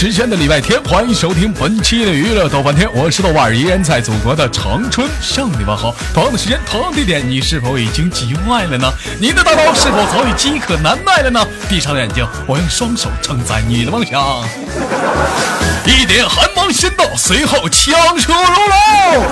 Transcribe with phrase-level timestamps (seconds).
[0.00, 5.92] 时间的礼拜天，欢迎收听本期的娱乐逗翻天，我是豆瓣儿，依然在祖国的长春向你们好。
[6.14, 8.88] 同样的时间，同样地点，你是否已经急坏了呢？
[9.20, 11.44] 你的大脑是否早已饥渴难耐了呢？
[11.68, 14.22] 闭上眼睛，我用双手承载你的梦想。
[15.84, 18.38] 一点寒芒先到，随后枪出如
[19.18, 19.26] 龙。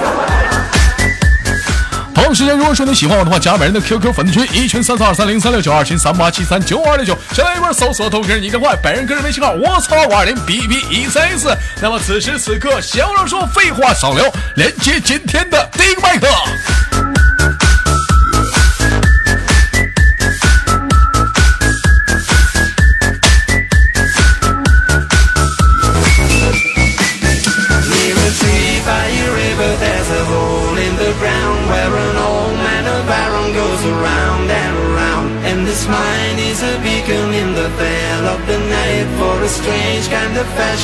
[2.17, 11.55] 同时间，如果说你喜欢我的话，加本人的 QQ 粉丝群，一群三四二三零三六九，二群三八七三九五二六九，先来一波搜索豆哥你真坏，本人个人微信号我操五二零 B B 一三一四。
[11.81, 16.27] 那么此时此刻，闲话少说，废话少聊，连接今天的第一个麦克。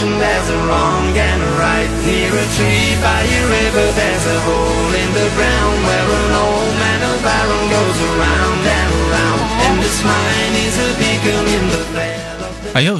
[0.03, 0.19] Of fashion.
[0.19, 1.91] There's a wrong and a right.
[2.05, 6.75] Near a tree by a river, there's a hole in the ground where an old
[6.78, 9.41] man of iron goes around and around.
[9.62, 12.98] And this mine is a beacon in the veil of the 哎呦，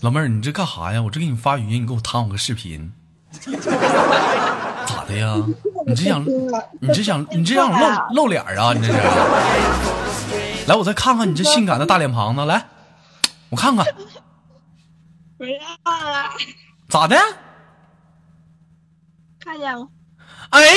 [0.00, 1.02] 老妹儿，你这干啥呀？
[1.02, 2.92] 我这给你发语音，你给我弹我个视频，
[3.40, 5.36] 咋的呀？
[5.86, 6.24] 你这想，
[6.80, 8.72] 你这想，你这想露露脸啊？
[8.72, 8.98] 你这是？
[10.66, 12.66] 来，我再看看你这性感的大脸庞子，来，
[13.50, 13.84] 我看看
[15.40, 16.36] 不要了，
[16.90, 17.16] 咋的？
[19.42, 19.88] 看见了，
[20.50, 20.68] 哎呀.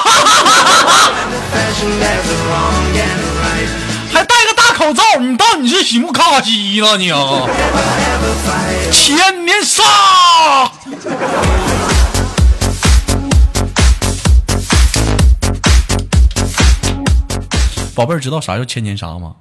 [4.10, 7.46] 还戴个大口罩，你当你是喜木卡基了你啊？
[8.90, 9.82] 千年杀！
[17.94, 19.34] 宝贝儿，知道啥叫千年杀吗？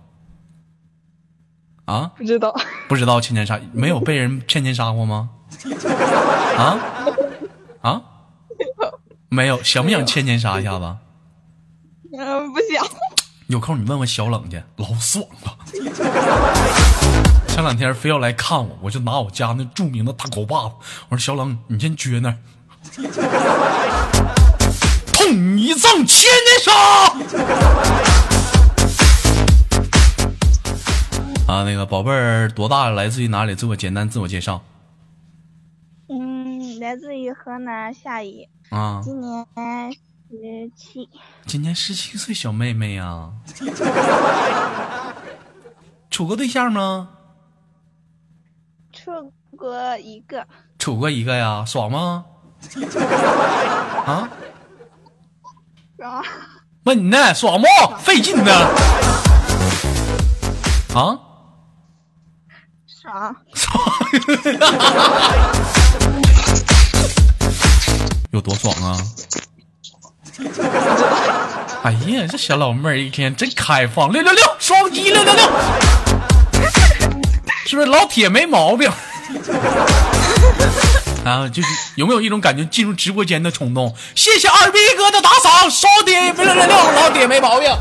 [1.91, 2.55] 啊，不知道，
[2.87, 5.29] 不知道千年杀，没有被人 千年杀过吗？
[6.57, 6.79] 啊
[7.81, 8.01] 啊，
[9.27, 10.95] 没有，想不想千年杀一下子？
[12.17, 12.87] 嗯，不想，
[13.47, 15.57] 有空你问问小冷去，老爽了。
[17.49, 20.75] 前两天非要来看我，我就拿我家那著名的大狗把子，
[21.09, 22.37] 我说小冷，你先撅那儿，
[25.11, 26.71] 痛一丈千年杀。
[31.51, 32.95] 啊，那个宝贝儿多大了？
[32.95, 33.53] 来自于哪里？
[33.53, 34.61] 自我简单自我介绍
[36.07, 39.01] 嗯，来自于河南夏邑，啊。
[39.03, 39.45] 今年
[40.29, 41.09] 十七，
[41.45, 43.29] 今年十七岁小妹妹呀、
[46.09, 47.09] 处过对象吗？
[48.93, 49.11] 处
[49.57, 50.47] 过一个，
[50.79, 52.23] 处过一个呀，爽吗？
[54.07, 54.29] 啊？
[55.97, 56.23] 爽，
[56.85, 57.67] 问你呢，爽不？
[57.97, 58.53] 费劲呢。
[60.95, 61.19] 啊？
[63.01, 63.35] 爽，
[68.31, 68.95] 有多爽啊？
[71.81, 75.43] 哎呀，这小老妹儿一天真开放，六六六，双击六六六，
[77.65, 78.87] 是不是老铁没毛病？
[81.25, 83.95] 啊，就是有没有一种感觉进入直播间的冲动？
[84.13, 87.75] 谢谢二逼哥的打赏，双铁六六六，老铁没毛病。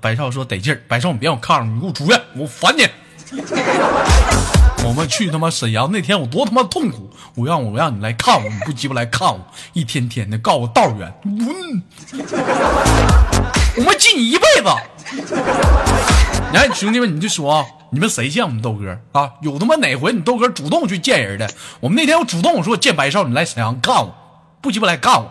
[0.00, 2.86] 白少说得劲儿，白少你别让我看着你，给我出去，我烦你。
[4.84, 7.10] 我们去他妈沈阳那天，我多他妈痛苦！
[7.34, 9.38] 我让我让你来看我，你不鸡巴来看我，
[9.72, 11.82] 一天天的告我道远，滚！
[13.76, 14.68] 我们记你一辈子。
[16.54, 19.30] 来，兄弟们，你就说啊，你们谁见我们豆哥啊？
[19.42, 21.50] 有他妈哪回你豆哥主动去见人的？
[21.80, 24.14] 我们那天我主动我说见白少，你来沈阳干我，
[24.62, 25.28] 不鸡巴来干我。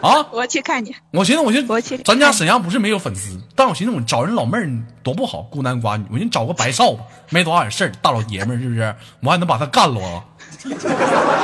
[0.00, 0.26] 啊！
[0.32, 4.70] 我去看你，我寻思，我寻我去思，咱家沈阳不是没有粉丝，但我寻思我找人老妹儿
[5.02, 8.94] 多不好，孤男寡女，我寻思找个白少吧， 没多大点事儿，大老爷们儿是不是？
[9.20, 10.24] 我还能把他干了啊？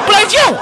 [0.06, 0.58] 不来见我。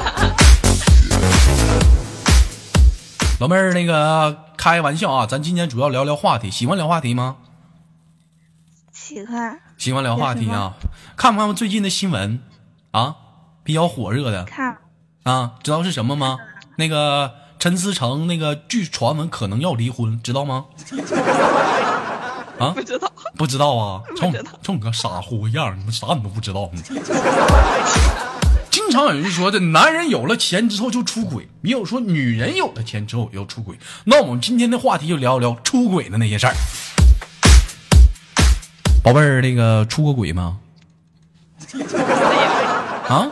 [3.41, 7.37] 老妹儿，那个开玩笑啊，咱今天主要聊聊话题，喜欢聊话题吗？
[8.93, 10.75] 喜欢喜欢聊话题啊？
[11.17, 12.41] 看不看最近的新闻
[12.93, 13.17] 啊？
[13.65, 14.79] 比较火热的看，
[15.25, 16.39] 啊，知道是什么吗？
[16.77, 20.65] 那个陈思诚，那个据传闻可能要离婚，知道吗？
[22.59, 24.03] 啊不，知道，不知道啊？
[24.17, 26.69] 冲不知道冲你个傻乎乎样，你们啥你都不知道？
[28.69, 33.79] 经常有人说，这男人有了钱之后就出轨，也有说女人有了钱之后要出轨。
[34.03, 36.55] 那我们今天的话题就聊一聊出轨的那些事儿。
[39.05, 40.59] 宝贝儿，那个出过轨吗？
[43.07, 43.31] 啊，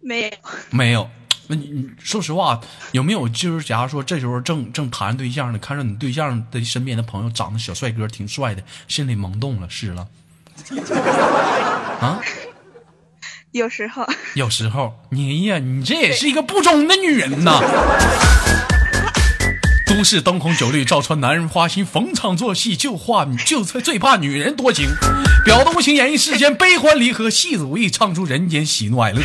[0.00, 0.30] 没有，
[0.70, 1.08] 没有。
[1.46, 2.60] 那你你说实话，
[2.92, 10.08] 有没有就是假如说这时候正正谈对象呢，看着你对象的身边的朋友长得小帅哥挺帅的，心里萌动了，是了。
[12.00, 12.20] 啊，
[13.52, 17.60] 有时候有时候你呀，你这也是一个不忠的女人呐。
[19.86, 24.88] 都市灯红酒绿，照穿男人花心，逢场作戏，就怕就最怕女人多情。
[25.44, 29.22] 表的无情，演绎世间悲欢离合，戏子无意，唱出人间喜怒哀乐。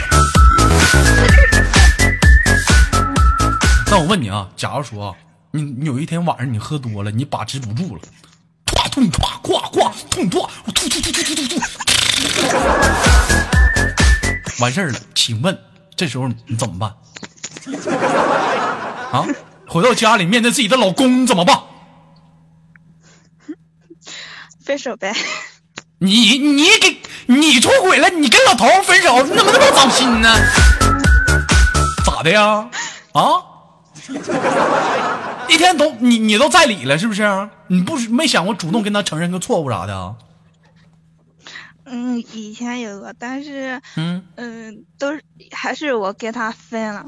[3.92, 5.16] 那我问你啊，假如说啊，
[5.50, 8.02] 你你有一天晚上你喝多了，你把持不住了，
[8.68, 11.60] 唰痛唰咵咵痛唰，我吐吐吐吐吐吐吐，
[14.60, 15.00] 完事儿了。
[15.16, 15.58] 请问
[15.96, 16.94] 这时候你怎么办？
[19.12, 19.26] 啊？
[19.68, 21.60] 回到家里面对自己的老公怎么办？
[24.64, 25.16] 分手呗。
[25.98, 30.30] 你你给你出轨了，你跟老头分手，你怎么那么走心呢？
[32.06, 32.70] 咋的呀？
[33.14, 33.49] 啊？
[35.50, 37.50] 一天都你你都在理了是不是？
[37.68, 40.16] 你不没想过主动跟他承认个错误啥的？
[41.86, 47.06] 嗯，以前有过，但是嗯嗯，都是还是我跟他分了。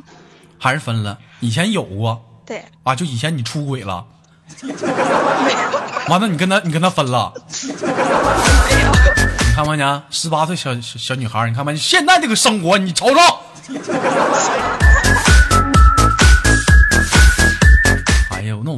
[0.58, 1.20] 还是分了？
[1.40, 2.20] 以前有过。
[2.46, 4.06] 对啊，就以前你出轨了，
[6.10, 7.32] 完了你跟他你跟他分了，
[9.48, 10.04] 你看没呢？
[10.10, 11.76] 十八岁小小小女孩，你看没？
[11.78, 13.20] 现在这个生活，你瞅瞅。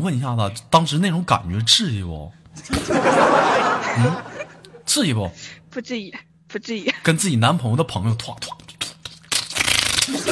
[0.03, 2.31] 问一下子，当时那种感觉刺激不？
[3.97, 4.15] 嗯，
[4.85, 5.31] 刺激不？
[5.69, 6.13] 不至于，
[6.47, 6.93] 不至于。
[7.01, 10.27] 跟自己男朋友的朋友突突突突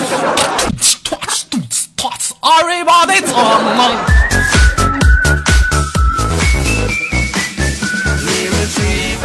[1.50, 1.59] 突
[1.95, 4.20] 突突阿瑞巴的苍茫。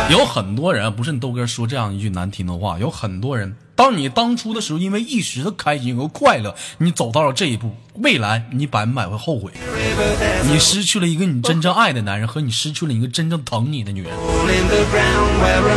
[0.09, 2.79] 有很多人，不是你豆哥说这样一句难听的话。
[2.79, 9.51] 有很多人，当你当初的时候，因为一时的开心和快乐，你走到了这一步，未来你百分百会后悔。
[10.45, 14.13] 你失去了一个你真正爱的男人，和你失去了一个真正疼你的女人。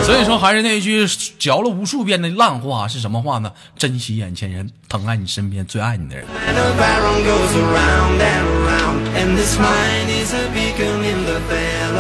[0.03, 1.07] 所以说，还是那一句
[1.39, 3.51] 嚼了无数遍的烂话，是什么话呢？
[3.75, 6.27] 珍惜眼前人，疼爱你身边最爱你的人。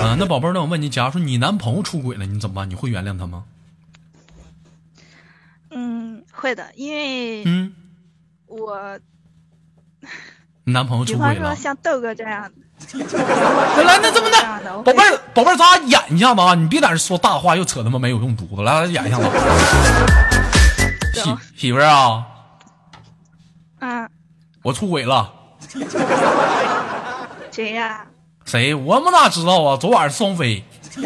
[0.01, 2.69] 啊，那宝贝儿，那我问你，假如说你男朋友出轨了，你怎么办？
[2.69, 3.43] 你会原谅他吗？
[5.71, 7.73] 嗯，会的，因为嗯，
[8.47, 8.99] 我
[10.63, 11.61] 男朋友出轨了说。
[11.61, 12.97] 像豆哥这样的，
[13.77, 14.37] 来来，那这么的
[14.83, 16.55] 宝贝儿，宝贝儿，咱俩演一下子啊！
[16.55, 19.25] 你别在这说大话，又扯他妈没有用犊子，来来演一下子。
[21.21, 22.25] 媳媳妇儿啊，
[23.79, 24.09] 嗯，
[24.63, 25.33] 我出轨了，
[27.51, 28.05] 谁呀？
[28.45, 28.73] 谁？
[28.73, 29.77] 我们哪知道啊？
[29.77, 30.63] 昨晚上双飞，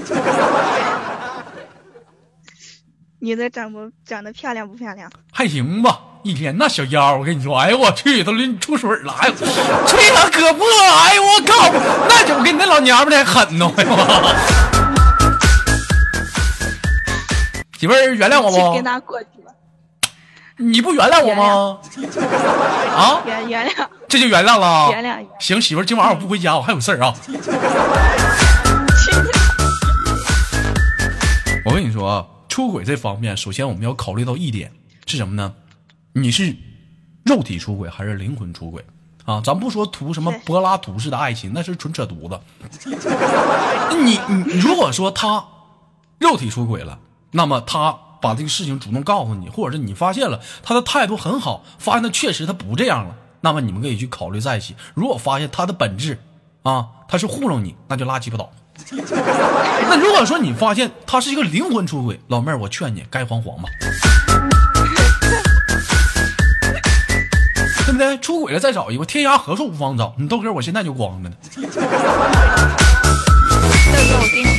[3.20, 5.12] 女的长不长得漂亮不漂亮？
[5.32, 6.00] 还行吧。
[6.24, 10.66] 一天那小腰，我跟你说，哎呦我去，都淋出水了， 哎呦，吹了可破，
[11.06, 11.70] 哎呦我靠，
[12.08, 13.98] 那就跟你那老娘们儿还狠呢，哎呦我。
[17.78, 18.82] 媳妇儿原谅我不跟？
[18.82, 19.52] 他过去吧，
[20.56, 21.78] 你不原谅我吗？
[22.96, 24.92] 啊，原原谅这就原谅了。
[24.92, 25.26] 原谅。
[25.40, 27.16] 行，媳妇儿，今晚上我不回家，我还有事儿啊。
[31.66, 34.72] 我跟你说啊，出轨这方面，首先我们要考虑到一点
[35.08, 35.52] 是什么呢？
[36.14, 36.56] 你是
[37.26, 38.86] 肉体出轨还是灵魂出轨
[39.26, 39.42] 啊？
[39.44, 42.40] 咱不说图什么柏拉图式的爱情，那是纯扯犊子。
[43.98, 45.44] 你你如果说他
[46.20, 47.00] 肉体出轨了，
[47.32, 53.16] 那么他把这个事情主动告诉你，或者是你发现了他的态度很好，发现他确实他不这样了，
[53.46, 54.74] 那么你们可以去考虑在一起。
[54.94, 56.18] 如果发现他的本质
[56.62, 58.50] 啊，他是糊弄你，那就拉鸡巴倒。
[58.96, 63.68] 那如果说你发现他是一个灵魂出轨，老妹儿，我劝你该黄黄吧，
[67.86, 68.18] 对不对？
[68.20, 70.16] 出轨了再找一个，天涯何处无芳草。
[70.18, 71.36] 你豆哥，我现在就光着呢。
[71.54, 71.62] 豆
[74.08, 74.50] 哥，我给你，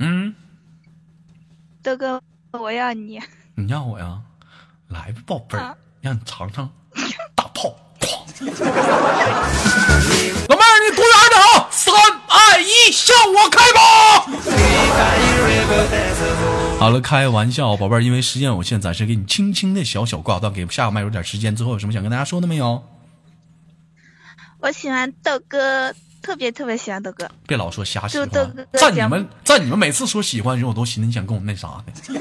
[0.00, 0.34] 嗯，
[1.82, 2.20] 豆哥，
[2.52, 3.18] 我要你。
[3.54, 4.20] 你要我呀，
[4.88, 6.68] 来吧，宝贝儿啊，让你尝尝
[7.34, 7.72] 大炮，哐！
[10.48, 11.68] 老妹儿，你躲远点啊！
[11.70, 13.80] 三二一，向我开炮！
[16.78, 21.54] 好了，开玩笑，宝贝儿，因为时间有限，暂时给你轻轻的小小挂断，给下个麦有点时间。
[21.54, 22.82] 最后有什么想跟大家说的没有？
[24.58, 27.28] 我喜欢豆哥，特别特别喜欢豆哥。
[27.46, 28.18] 别老说瞎喜
[28.72, 31.84] 在你们在你们每次说喜欢的时候，我都寻思你想跟我那啥呢。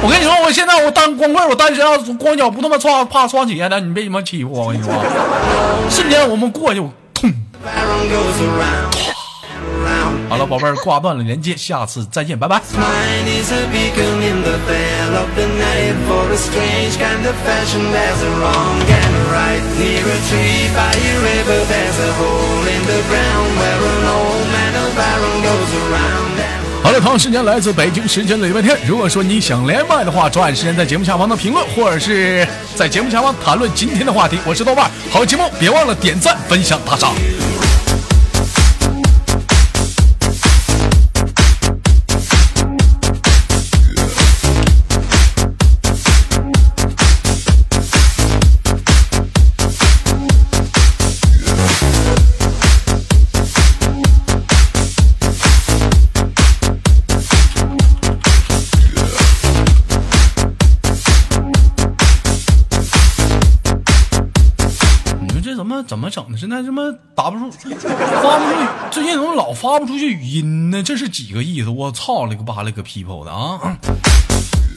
[0.00, 4.66] 我跟你说，我现在我单光棍，我单身要，光脚不他妈穿怕穿鞋的，你别他妈欺负我！
[4.66, 4.94] 我跟你说，
[5.90, 7.32] 瞬间我们过去，我痛。
[10.28, 12.60] 好了，宝贝儿，挂断了连接，下次再见，拜拜。
[26.82, 28.76] 好了，同样时间来自北京时间的礼拜天。
[28.86, 34.38] 如果说你想连麦的话，抓紧时间在节目下方的评论，或者是在节目下方谈论今天的话题。
[34.44, 37.14] 我是豆瓣，好节目别忘了点赞、分享、打赏。
[66.04, 66.38] 么怎么整的？
[66.38, 66.82] 现在他妈
[67.14, 68.68] 打不出，发不出去？
[68.90, 70.82] 最近怎么老发不出去语音呢？
[70.82, 71.70] 这是几个意思？
[71.70, 73.78] 我操了个巴了个 people 的啊！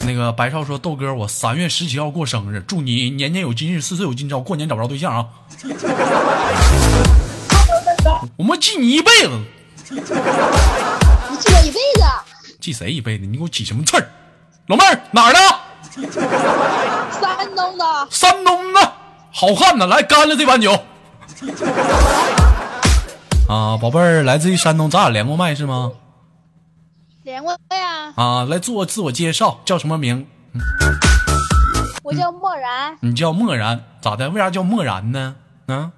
[0.06, 5.26] 那个白少说豆哥，我三月十七号过生日，祝你年年有今日，岁岁有今朝，过年找不着对象啊！
[8.36, 9.30] 我们记你一辈子，
[9.90, 10.14] 你记
[11.52, 12.04] 我一辈子。
[12.60, 13.26] 记谁一辈子？
[13.26, 14.08] 你给我起什么刺儿？
[14.66, 15.38] 老妹儿哪儿的？
[17.20, 18.92] 山东的，山东的，
[19.32, 20.78] 好汉呢，来干了这碗酒。
[23.48, 25.92] 啊，宝贝儿，来自于山东，咱俩连过麦是吗？
[27.22, 28.12] 连过呀。
[28.16, 30.26] 啊，来做自我介绍，叫什么名？
[32.02, 34.28] 我叫漠然，你叫漠然，咋的？
[34.30, 35.36] 为啥叫漠然呢？
[35.66, 35.92] 啊，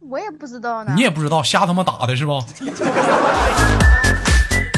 [0.00, 1.02] 我也不知道呢你。
[1.02, 2.32] 也不知道，瞎他妈打的是不？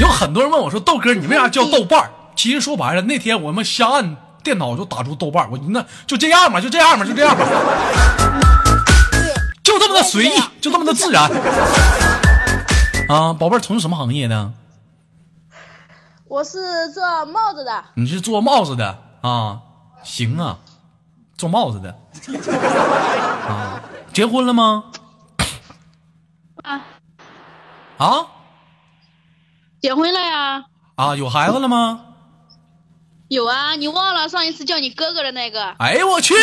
[0.01, 8.52] 有很多人问我说：“豆哥，你为啥叫豆瓣儿？”其实说白了，那天我们瞎按电脑就打出豆瓣儿，我那就这样吧，就这样吧，就这样嘛，对，
[9.73, 11.31] 就这么的随意就这么的自然。
[13.09, 14.53] 啊，宝贝儿从事什么行业呢？
[16.29, 19.61] 我是做帽子的，你是做帽子的啊？
[20.03, 20.59] 行啊，
[21.37, 21.97] 做帽子的
[23.49, 23.81] 啊？
[24.13, 24.85] 结婚了吗？
[26.63, 26.81] 啊，
[27.97, 28.27] 啊
[29.81, 30.65] 结婚了呀？
[30.97, 32.01] 啊，有孩子了吗？
[33.29, 35.75] 有啊，你忘了上一次叫你哥哥的那个？
[35.79, 36.35] 哎呦我去！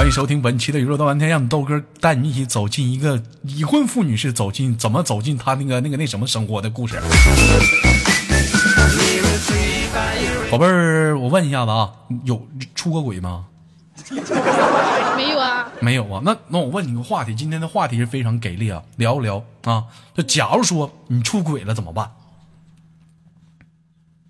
[0.00, 6.98] 欢迎收听本期的娱乐豆瓣天，让豆哥带你一起走进一个已婚妇女是走进怎么走进她那个那个那什么生活的故事。
[10.50, 11.92] 宝贝儿，我问一下子啊，
[12.24, 13.44] 有出过轨吗？
[15.18, 19.84] 没有啊，没有啊，那那我问你个话题，今天的话题是非常给力啊，聊一聊啊。
[20.14, 22.10] 就假如说你出轨了怎么办？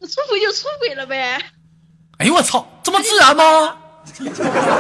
[0.00, 1.41] 那出轨就出轨了呗。
[2.19, 3.77] 哎呦我操，这么自然吗？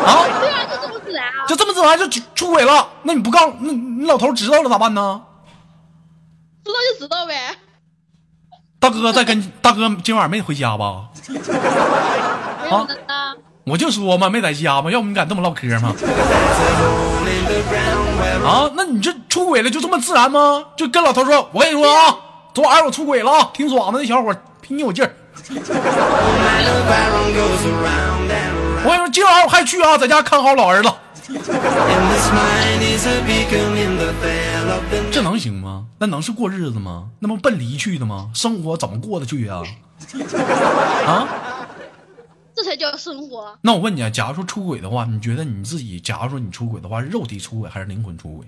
[0.06, 1.46] 啊，对啊，就这么自然啊。
[1.48, 2.88] 就这么自然就出出轨了？
[3.02, 5.22] 那你不告那你老头知道了咋办呢？
[6.64, 7.56] 知道就知道呗。
[8.78, 11.08] 大哥在跟 大哥今晚没回家吧？
[11.28, 13.34] 没有的呢。
[13.64, 15.94] 我就说嘛，没在家嘛，要不你敢这么唠嗑吗
[18.44, 20.64] 啊，那你这出轨了就这么自然吗？
[20.76, 22.16] 就跟老头说，我跟你说啊，
[22.54, 25.14] 昨晚上我出轨了啊，挺爽的，那小伙儿挺有劲儿。
[28.82, 30.90] 我跟你说，今晚上我还去啊，在家看好老儿子。
[35.12, 35.86] 这能行吗？
[35.98, 37.10] 那能是过日子吗？
[37.18, 38.30] 那不奔离去的吗？
[38.34, 39.62] 生活怎么过得去啊？
[41.06, 41.28] 啊？
[42.56, 43.58] 这才叫生活。
[43.60, 48.46] 那我问你啊，假如说出轨的话，你觉得你自己，假如说你出轨的话，是肉体出轨还是灵魂出轨？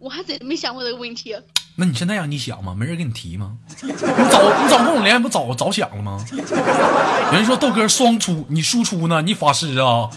[0.00, 1.36] 我还真没想过这个问题。
[1.74, 2.74] 那你现在让你想吗？
[2.74, 3.56] 没人给你提吗？
[3.82, 6.24] 你早你早跟我连，不早早想了吗？
[6.30, 9.22] 有人说豆哥双出，你输出呢？
[9.22, 10.10] 你法师啊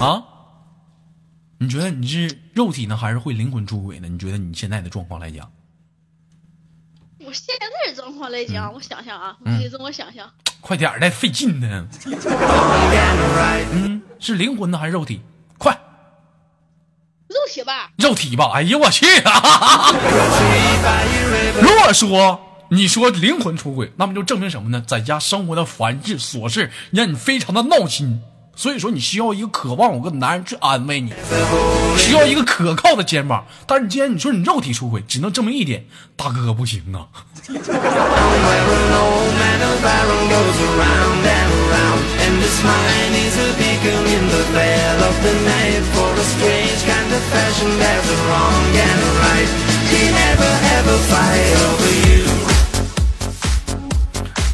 [0.00, 0.22] 啊？
[1.58, 4.08] 你觉得你是肉体呢，还是会灵魂出轨呢？
[4.08, 5.50] 你觉得你现在的状况来讲，
[7.20, 10.28] 我现在的状况来讲，我想想啊，我得这么想想。
[10.60, 11.86] 快点儿的，费劲呢。
[13.72, 15.20] 嗯，是灵魂呢还是肉体？
[17.28, 18.50] 快，肉体吧，肉体吧！
[18.54, 20.92] 哎呀，我去 by a
[21.32, 22.40] river 如果说
[22.70, 24.82] 你说灵魂出轨，那么就证明什么呢？
[24.86, 28.20] 在家生活的繁事琐事让你非常的闹心，
[28.54, 31.12] 所以说你需要一个渴望有个男人去安慰你，
[31.96, 33.46] 需要一个可靠的肩膀。
[33.66, 35.84] 但是既然你说你肉体出轨，只能证明一点，
[36.16, 37.06] 大哥不行啊！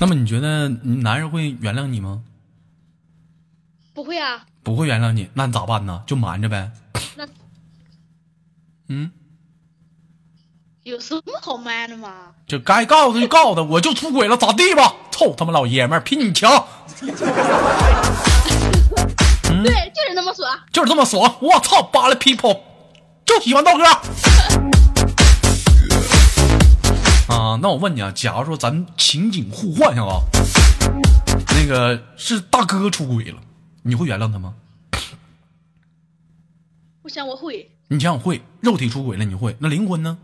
[0.01, 2.23] 那么你觉得男人会原谅你吗？
[3.95, 5.29] 不会啊，不会原谅你。
[5.35, 6.03] 那你咋办呢？
[6.07, 6.73] 就瞒着呗。
[8.89, 9.13] 嗯，
[10.83, 12.11] 有什么好瞒的嘛？
[12.49, 14.93] 就该告诉他就告诉他，我就出轨了咋地吧。
[15.13, 16.67] 操，他妈老爷们儿，比你强。
[19.63, 20.59] 嗯对，就是那么爽。
[20.73, 21.37] 就是这么爽。
[21.41, 22.59] 我操，扒拉 people，
[23.25, 23.85] 就喜欢豆哥。
[27.33, 30.21] 啊，那我问你啊，假如说咱情景互换一下啊，
[31.55, 33.39] 那个是大哥出轨了，
[33.83, 34.55] 你会原谅他吗？
[37.03, 40.19] 我想我会，你想想会，肉体出轨了你会，那灵魂呢？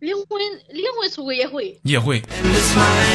[0.00, 0.40] 灵魂
[0.70, 1.78] 灵魂出轨也会。
[1.82, 2.22] 也会。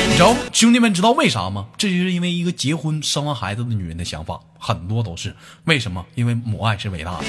[0.08, 1.66] 你知道兄弟们知道为啥吗？
[1.80, 6.06] 这就是因为一个结婚生完孩子的女人的想法，很多都是为什么？
[6.14, 7.24] 因为母爱是伟大的。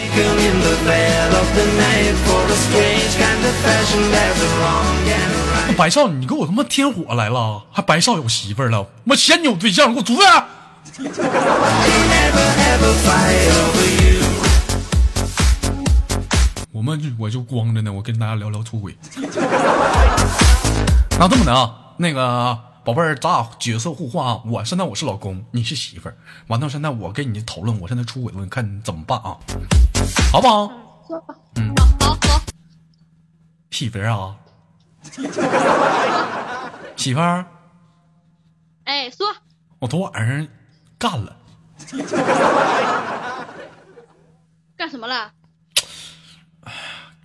[5.75, 10.23] 白少，你给我他妈添火来了，还白少有媳妇儿了，我嫌你有对象，给我出去！
[16.77, 18.95] 我们就我就光着呢，我跟大家聊聊出轨。
[21.19, 22.55] 那这么的啊，那个
[22.85, 26.17] 宝贝儿，咱俩角色互换啊，我现在我是老公，你是媳妇儿，
[26.49, 29.39] 完到现在我跟你讨论我现在出轨了，你看你怎么办啊？
[30.31, 30.71] 好不好？
[31.55, 32.43] 嗯好好好，
[33.71, 34.37] 媳妇儿啊，
[36.95, 37.47] 媳妇儿，
[38.85, 39.27] 哎，说
[39.79, 40.47] 我昨晚上
[40.99, 41.37] 干了，
[44.77, 45.33] 干什么了？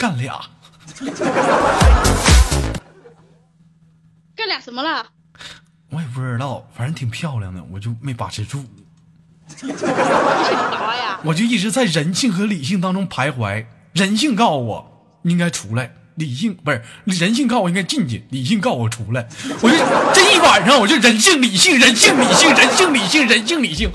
[0.01, 0.41] 干俩，
[4.35, 5.05] 干俩什么了？
[5.91, 8.65] 我也不知道，反正挺漂亮的，我就没把持住？
[11.23, 13.67] 我就一直在人性和理性当中徘徊。
[13.93, 19.27] 人性告诉我应该出来，理性不是人性告诉我应该进去，理性告诉我出来。
[19.61, 19.77] 我就
[20.15, 23.91] 这一晚上，我就人性理性，人性理性，人性理性，人性理性，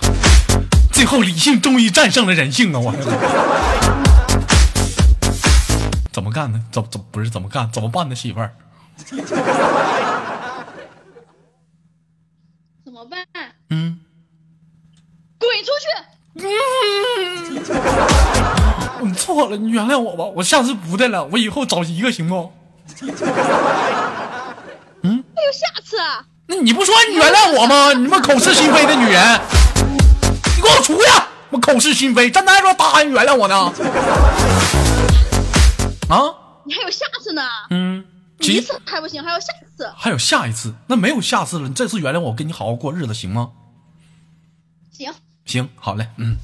[0.92, 2.78] 最后理性终于战胜了人性啊！
[2.78, 2.94] 我
[6.16, 6.58] 怎么干呢？
[6.72, 7.70] 怎怎不是怎么干？
[7.70, 8.14] 怎么办呢？
[8.14, 8.50] 媳妇儿，
[12.82, 13.22] 怎么办？
[13.68, 14.00] 嗯。
[15.38, 15.88] 滚出去！
[19.02, 22.50] 嗯、你错了，你原谅我吧，我下次不的了，我以后找一个行不？
[25.02, 26.24] 嗯还有下次啊？
[26.46, 27.92] 那你不说你原谅我吗？
[27.92, 29.40] 你们口是心非的女人，
[30.56, 31.02] 你给我出去！
[31.50, 33.70] 我口是心非，真的还说答应原谅我呢？
[36.08, 36.22] 啊，
[36.64, 37.42] 你还有下次呢？
[37.70, 38.04] 嗯，
[38.38, 39.92] 你一次还不行，还有下次。
[39.96, 41.68] 还有下一次，那没有下次了。
[41.68, 43.50] 你这次原谅我，跟你好好过日子行吗？
[44.92, 45.12] 行，
[45.44, 46.36] 行，好嘞，嗯。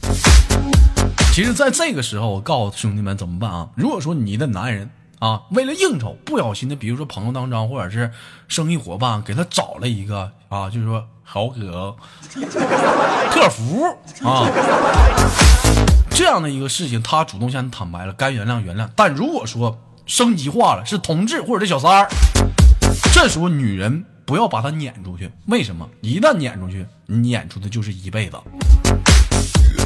[1.33, 3.68] 其实，在这个时候，我告诉兄弟们怎么办啊？
[3.77, 8.12] 如果说你的男人啊，为了应酬，不小心的，比如说朋友当中或者是
[8.48, 11.96] 生意伙伴给他找了一个啊，就是说好哥、
[13.31, 13.85] 客服
[14.25, 14.51] 啊，
[16.22, 18.88] 这样的一个事情，他主动向你坦白了，该原谅原谅。
[18.94, 22.08] 但如果说升级化了，是同志或者是小三儿，
[23.12, 25.88] 这时候女人不要把他撵出去，为什么？
[26.00, 28.37] 一旦撵出去，你撵出的就是一辈子。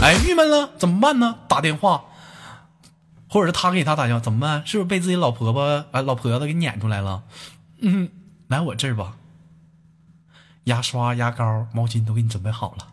[0.03, 1.37] 哎，郁闷了怎么办呢？
[1.49, 2.05] 打电话，
[3.31, 4.63] 或者是他给他打电话，怎么办？
[4.67, 7.23] 是不是被自己老婆婆哎老婆子给撵出来了？
[7.81, 8.11] 嗯，
[8.49, 9.15] 来我这儿吧，
[10.65, 12.87] 牙刷、牙膏、毛巾都给你准备好了。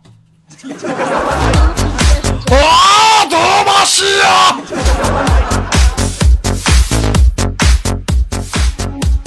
[3.86, 4.58] 是啊！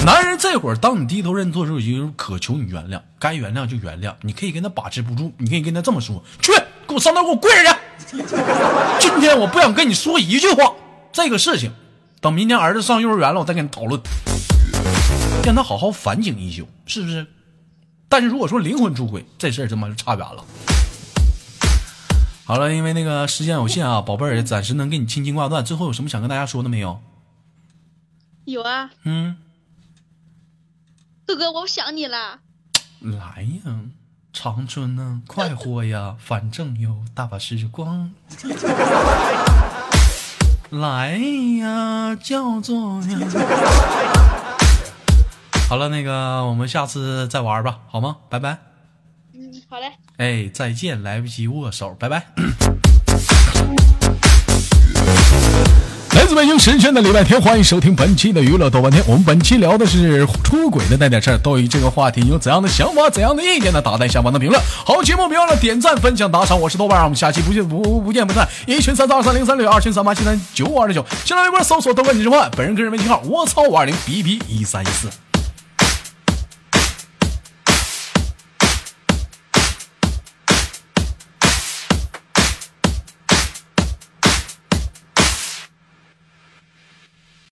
[0.05, 4.15] 男人这会儿，当你低头认错的时候，已经渴求你原谅，该原谅就原谅。
[4.23, 6.53] 你可以跟他把持不住，你可以跟他这么说：“去，
[6.89, 8.17] 给我上那给我跪着去！
[9.01, 10.73] 今天我不想跟你说一句话，
[11.13, 11.73] 这个事情，
[12.21, 14.01] 等明天儿子上幼儿园了，我再跟你讨论，
[15.45, 17.27] 让他好好反省一宿，是不是？
[18.09, 20.45] 但是如果说灵魂出轨，这事儿他妈就差远了。
[22.47, 25.65] 好了，因为那个时间有限啊， 宝贝儿，暂时能给你轻轻挂断。
[25.65, 27.01] 最后有什么想跟大家说的没有？
[28.45, 29.37] 有啊，嗯。
[31.27, 32.39] 哥哥，我想你了。
[33.01, 33.81] 来呀，
[34.33, 38.13] 长春呢、快活呀， 反正有大把时光。
[40.71, 41.19] 来
[41.59, 43.19] 呀，叫做呀。
[45.69, 48.19] 好了，那个我们下次再玩吧，好吗？
[48.29, 48.59] 拜拜。
[49.67, 49.93] 嗯，好嘞。
[50.19, 52.27] 哎，再见，来不及握手，拜拜。
[56.15, 59.03] 来自北京时间的礼拜天，欢迎收听本期的娱乐豆瓣天。
[59.07, 61.39] 我们本期聊的是出轨的那点事儿。
[61.39, 63.83] 对于这个话题，你有怎样的想法、怎样的意见呢？
[63.83, 64.61] 打在下方的评论。
[64.85, 66.59] 好节目，别忘了点赞、分享、打赏。
[66.59, 68.49] 我是豆瓣儿，我们下期不见不不见不散。
[68.67, 71.07] 一群三四二三零三六，二群三八七三九五二六九。
[71.25, 75.11] 新浪微博搜索豆瓣你是万，本人个人微信号我操五二零 b b 一三一四。